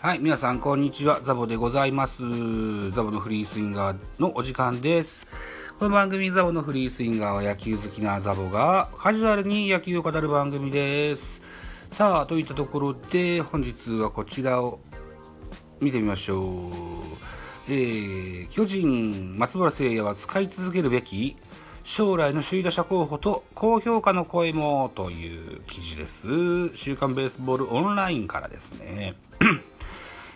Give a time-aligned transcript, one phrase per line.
[0.00, 1.20] はい、皆さん、こんにちは。
[1.22, 2.22] ザボでございます。
[2.92, 5.26] ザボのフリースインガーのお時間です。
[5.76, 11.42] この番組、ザボのフリースインガーは野球好きなザボがカジュアルに野球を語る番組です。
[11.90, 14.78] さあ、といったところで、本日はこちらを
[15.80, 16.72] 見てみましょう。
[17.68, 21.36] えー、巨人、松原聖也は使い続けるべき
[21.82, 26.28] 将来の首位打者候補と高評価の声もという記事です。
[26.76, 29.16] 週刊ベースボールオンラインからですね。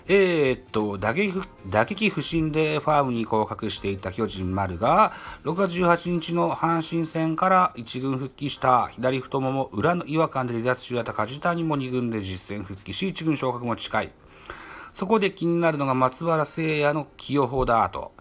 [0.09, 5.13] えー、っと打撃、打撃不振でファームに降格していた巨人丸が、
[5.45, 14.13] 6月18日の阪神戦から1軍復帰した左太もも裏の違和感で離脱中だった梶谷も2軍で実戦復帰し、1軍昇格も近い。
[14.93, 18.13] そこで気になるのが松原聖也の起用法だと。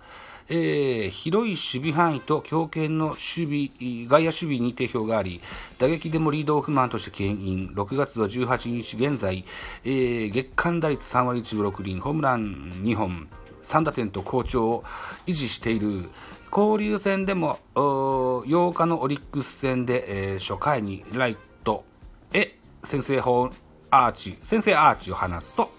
[0.49, 5.41] えー、広い守備範囲と強肩の守備、外野守備に定評があり、
[5.77, 9.45] 打撃でもリードオフマンとして牽引、6月は18日現在、
[9.83, 13.27] えー、月間打率3割1分6厘、ホームラン2本、
[13.61, 14.83] 3打点と好調を
[15.25, 16.09] 維持している。
[16.53, 21.85] 交流戦でも8日のオリックス戦で、えー、初回にライト
[22.33, 23.49] へ先制ホ
[23.89, 25.71] アーチ、先制アーチを放つと、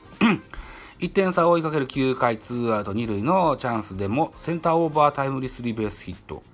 [1.02, 6.44] 1点差を追いかける9回ツーアウト2塁のチャンスでもセンターオーバータイムリースリーベースヒット。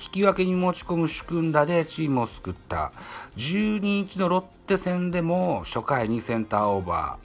[0.00, 2.92] 引き分けに持ち込む主君打でチームを救った。
[3.36, 7.18] 12日のロッテ戦でも初回にセンターオーバ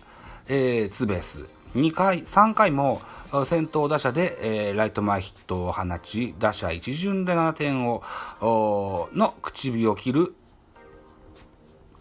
[0.47, 1.45] ー、えー、ツーベース。
[1.75, 2.99] 2回、3回も
[3.45, 8.01] 先頭打者で、えー、ライト前ヒットを放ち、打者一巡で7点を、
[8.41, 10.33] の口火を切る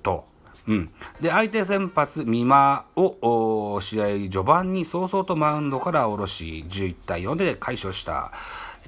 [0.02, 0.32] と。
[0.66, 8.32] うん、で相手先発、美馬を試合序盤に早々とマウンドから下ろし、11対4で快勝した。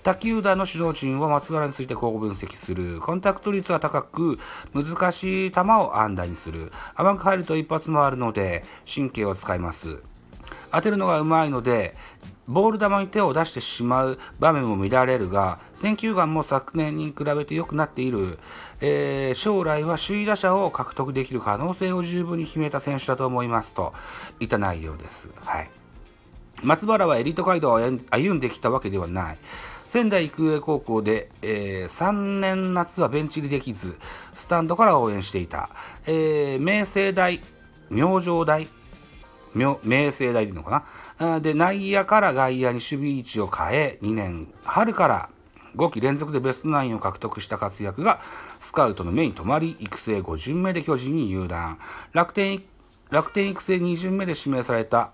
[0.03, 3.01] 他球団の指導陣は松原についてこう分析する。
[3.01, 4.39] コンタクト率は高く、
[4.73, 6.73] 難しい球を安打にする。
[6.95, 9.99] 甘く入ると一発もあるので、神経を使います。
[10.73, 11.95] 当てるのがうまいので、
[12.49, 18.39] ボール球に手を出してしまう場面も見られるが、選球眼も昨年に比べて良くなっている、
[18.81, 23.93] えー、将来は首位打者を獲得できる可能性を十分に秘めた選手だと思いますと
[24.39, 25.29] いった内容です。
[25.45, 25.71] はい。
[26.63, 27.79] 松原はエリート街道を
[28.11, 29.39] 歩んできたわけではない。
[29.85, 33.97] 仙台育英高校で、えー、3年夏はベンチ入りできず、
[34.33, 35.71] スタンドから応援していた。
[36.07, 37.41] えー、明星大、
[37.91, 38.69] 明星大、
[39.57, 40.85] 明星大でいいのか
[41.19, 41.41] な？
[41.41, 45.31] で、内野から外野に守備位置を変え、2年春から
[45.77, 48.19] 5期連続でベストナインを獲得した活躍が、
[48.61, 51.79] スカウトの目に留まり、育成5巡目で巨人に入団。
[52.13, 52.63] 楽天、
[53.11, 55.13] 楽天育成2巡目で指名された、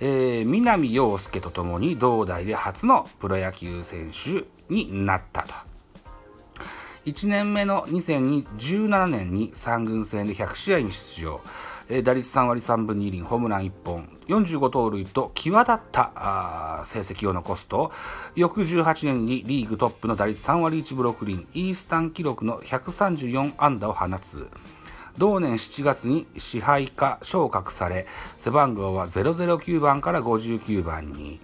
[0.00, 5.54] えー、南陽介とともに同代で初のプロ野球選手になったと。
[7.04, 11.40] 1年目の2017年に3軍戦で100試合に出場。
[11.88, 17.90] え打率3割3分2厘、ホームラン1本、45盗塁と際立った成績を残すと、
[18.34, 24.48] 翌18年にリーグトップの打率3割1分6厘、イースタン記録の134安打を放つ。
[25.18, 28.06] 同年7月に支配下昇格され、
[28.38, 31.40] 背番号は009番から59番に。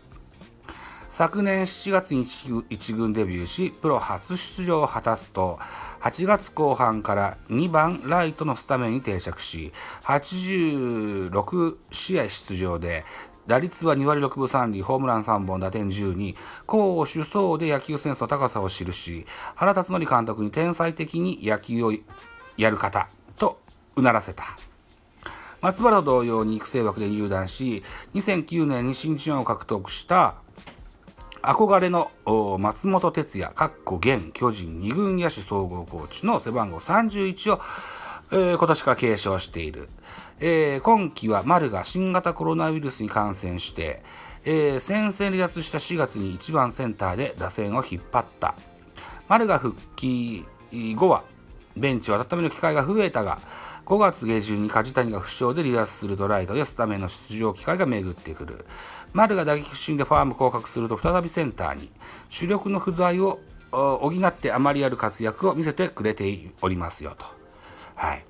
[1.10, 5.58] 昨年7月に1軍デビューし、プロ初出場を果たすと、
[6.00, 9.72] 8月後半から2番ライトのスタメンに定着し、
[10.04, 13.04] 86試合出場で、
[13.46, 16.36] 打率は2割6分3厘、ホームラン3本、打点12、
[16.66, 21.92] 攻守走で野球センスの高さを記し、原辰徳監督に天才的に野球を
[22.58, 23.08] やる方
[23.38, 23.58] と
[23.96, 24.44] うならせた。
[25.62, 27.82] 松原同様に育成枠で入団し、
[28.14, 30.34] 2009年に新人を獲得した
[31.48, 32.10] 憧れの
[32.58, 37.60] 松本哲也、かっこ現巨人二軍野手総合コーチの背番号31を、
[38.30, 39.88] えー、今年から継承している。
[40.40, 44.02] えー、今季は丸が新型コロナウイルスに感染して、
[44.44, 48.54] えー、先々離脱した4月に1番センターで打線を引っ張った。
[49.26, 50.44] 丸が復帰
[50.96, 51.24] 後は
[51.78, 53.38] ベンチを温める機会が増えたが、
[53.88, 58.66] 5月下旬に梶谷が負傷で離脱するとライトでスタメンの出場機会が巡ってくる。
[59.14, 61.90] 丸が打撃不振でファーム降格すると再びセンターに。
[62.28, 63.40] 主力の不在を
[63.70, 67.24] 補ってあまりある活躍を見せてくれておりますよと。
[67.94, 68.24] はい。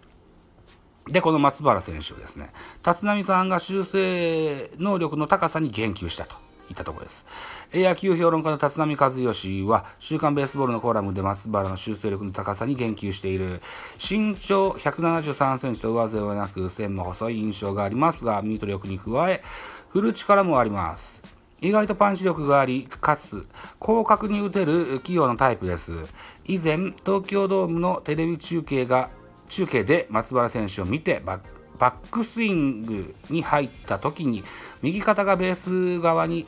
[1.09, 2.53] で、この松原選手をですね、
[2.87, 6.37] 立浪さんが修正能力の高さに言及したと。
[6.69, 7.27] いったところです。
[7.73, 13.61] 野球評論家の立浪和義は、週刊ベースボールのコラムで松原の修正力の高さに言及している。
[13.99, 19.43] 身長173センチと上背はなく、線も細い印象がありますが、ミート力に加え、
[19.91, 21.21] 振る力もあります。
[21.61, 23.47] 意外とパンチ力があり、かつ、
[23.81, 25.93] 広角に打てる器用なタイプです。
[26.45, 29.11] 以前、東京ドームのテレビ中継が、
[29.49, 31.41] 中継で松原選手を見て、バ
[31.79, 34.43] ックスイングに入った時に
[34.83, 36.47] 右肩がベース側に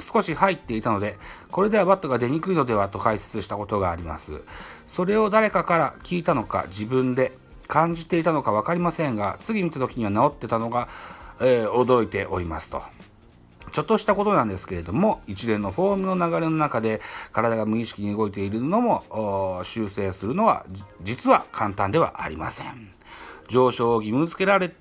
[0.00, 1.16] 少し入っていたので、
[1.50, 4.42] これではバットが出にくいのではと解説したことがあります。
[4.86, 7.32] それを誰かから聞いたのか自分で
[7.66, 10.88] 感じていたのか分かりませんが、次見た時には治ってたのが、
[11.40, 12.82] えー、驚いておりますと。
[13.72, 17.00] ちょっとしたことなんですけれども、一連のフォームの流れの中で
[17.32, 20.64] 体が無意識に動いているのも修正するのは
[21.02, 22.92] 実は簡単ではありません。
[23.48, 24.72] 上昇を義務付けられ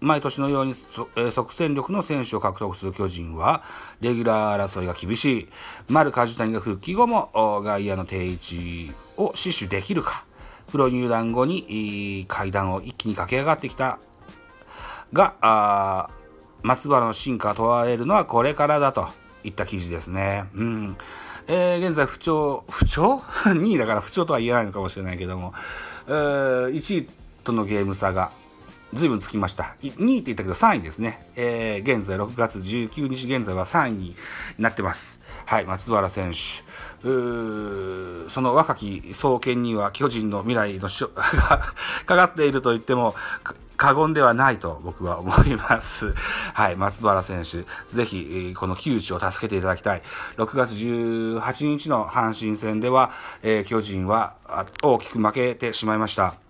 [0.00, 3.62] 毎年のように即戦力の選手を獲得する巨人は、
[4.00, 5.48] レギュラー争いが厳しい。
[5.88, 10.24] 丸梶谷が復帰後も外野の定位置を死守できるか。
[10.68, 13.98] プロ入団後に階段を一気に駆け上がってきた
[15.12, 16.10] が、
[16.62, 19.08] 松原の進化問われるのはこれからだと
[19.44, 20.44] いった記事ですね。
[20.54, 20.96] うん。
[21.48, 25.54] えー、現在不調、不調 ?2 位 だから不調とは言えないのかもしれないけども、
[26.08, 27.08] えー、1位
[27.44, 28.32] とのゲーム差が
[28.96, 29.76] 随分つきました。
[29.82, 31.26] 2位って言ったけど3位ですね。
[31.36, 34.16] えー、現在6月19日現在は3位に
[34.58, 35.20] なってます。
[35.44, 37.08] はい、松原選手。
[37.08, 40.88] うその若き創建には巨人の未来のが
[42.06, 43.14] かかっていると言っても
[43.76, 46.14] 過言ではないと僕は思います。
[46.54, 47.64] はい、松原選手、
[47.94, 50.02] ぜひ、この窮地を助けていただきたい。
[50.36, 53.12] 6月18日の阪神戦では、
[53.42, 54.34] えー、巨人は
[54.82, 56.45] 大きく負けてしまいました。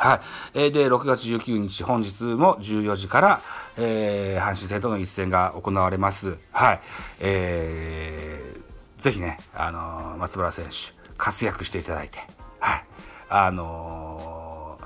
[0.00, 0.20] はい。
[0.54, 3.42] えー、で、6月19日、本日も14時から、
[3.76, 6.38] えー、阪神戦との一戦が行われます。
[6.52, 6.80] はい。
[7.18, 12.18] えー、ぜひね、あのー、松原選手、活躍していただいて、
[12.60, 12.84] はい。
[13.28, 14.78] あの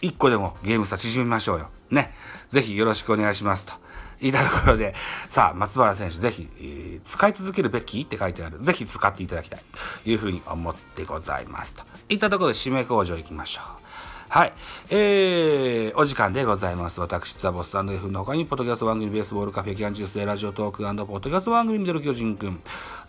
[0.00, 1.68] ー、1個でもゲーム差縮めましょうよ。
[1.90, 2.14] ね。
[2.48, 3.74] ぜひよろしくお願いしますと。
[4.20, 4.94] いたところで、
[5.28, 8.58] さあ、松原選手、ぜひ、えー、使い続けるべきって書いてある。
[8.60, 9.60] ぜひ使っていただきたい。
[10.04, 11.82] というふうに思ってございますと。
[12.08, 13.85] いったところで締め工場行きましょう。
[14.28, 14.52] はい。
[14.90, 17.00] えー、お時間でございます。
[17.00, 22.60] 私、ザボスタンド F の他に、ポッドキャスト番組、ベースボールカフェ、キャンジュースラジオトークポッドキャスト番組、ミドル巨人くん、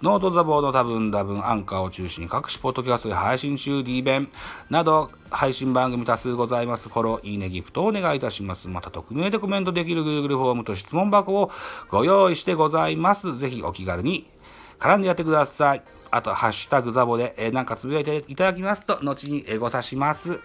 [0.04, 4.30] ノートザボード多分多分アンカーを中心に各種ポッドキャストで配信中、D 弁
[4.70, 6.88] など、配信番組多数ございます。
[6.88, 8.68] フォロー、いいね、ギフトをお願いいたします。
[8.68, 11.52] また、匿名でコメントできる Google フォームと質問箱を
[11.90, 13.36] ご用意してございます。
[13.36, 14.30] ぜひお気軽に
[14.80, 15.82] 絡んでやってください。
[16.12, 20.40] あと、ハッシュタグザボで、えー、なんかつぶやいていただきますと、後にご指します。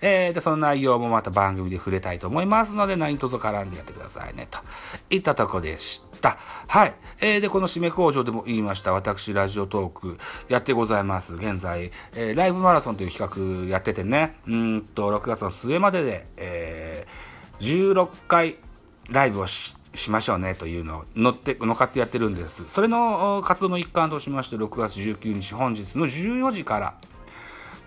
[0.00, 4.58] えー、で、その内容もまた番組で触れたいと思いますので、何卒絡んでやってくださいね、と
[5.10, 6.38] いったとこでした。
[6.66, 6.94] はい。
[7.20, 10.18] えー、で、この締め工場でも言いました、私、ラジオトーク
[10.48, 11.34] やってございます。
[11.34, 18.56] 現在、えー、ライブマラソンという企画やっててね、うんと、6月の末までで、えー、16回
[19.10, 22.62] ライブをししましょうねというのを乗って、乗っかってやってるんです。
[22.68, 26.94] それの活動の一環としまして、6月19日本日の14時から、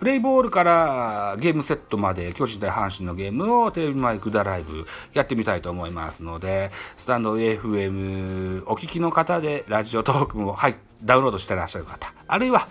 [0.02, 12.66] プレイボールからゲームセットまで巨人対阪神のゲームをテレビマイクダライブやってみたいと思いますので、スタンド AFM お聞きの方でラジオトークも、はい、ダウンロードしてらっしゃる方、あるいは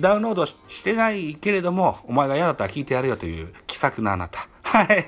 [0.00, 4.48] ダウンロードしてないけれども、お前が嫌だったら聞いてやるよという気さくなあなた。
[4.62, 5.04] はい。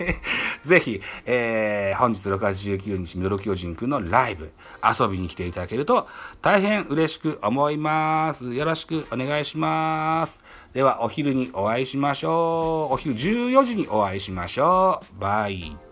[0.64, 4.52] ぜひ、えー、本日6月19日、ミドル巨人くんのライブ、
[4.82, 6.06] 遊びに来ていただけると
[6.42, 8.52] 大変嬉しく思います。
[8.52, 10.44] よろしくお願いします。
[10.72, 12.94] では、お昼にお会いしましょう。
[12.94, 15.20] お昼14時にお会いしましょう。
[15.20, 15.90] バイ。